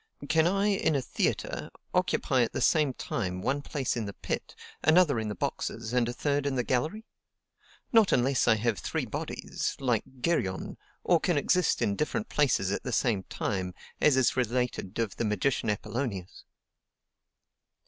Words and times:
Can 0.27 0.47
I, 0.47 0.65
in 0.69 0.95
a 0.95 1.01
theatre, 1.03 1.69
occupy 1.93 2.41
at 2.41 2.53
the 2.53 2.59
same 2.59 2.91
time 2.91 3.39
one 3.39 3.61
place 3.61 3.95
in 3.95 4.07
the 4.07 4.15
pit, 4.15 4.55
another 4.81 5.19
in 5.19 5.27
the 5.27 5.35
boxes, 5.35 5.93
and 5.93 6.09
a 6.09 6.13
third 6.13 6.47
in 6.47 6.55
the 6.55 6.63
gallery? 6.63 7.05
Not 7.93 8.11
unless 8.11 8.47
I 8.47 8.55
have 8.55 8.79
three 8.79 9.05
bodies, 9.05 9.75
like 9.79 10.01
Geryon, 10.21 10.77
or 11.03 11.19
can 11.19 11.37
exist 11.37 11.83
in 11.83 11.95
different 11.95 12.29
places 12.29 12.71
at 12.71 12.81
the 12.81 12.91
same 12.91 13.25
time, 13.25 13.75
as 14.01 14.17
is 14.17 14.35
related 14.35 14.97
of 14.97 15.17
the 15.17 15.23
magician 15.23 15.69
Apollonius. 15.69 16.45